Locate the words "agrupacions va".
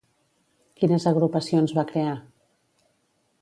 1.11-1.85